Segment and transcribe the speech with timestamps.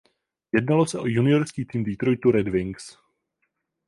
[0.53, 2.97] Jednalo se o juniorský tým Detroitu Red Wings.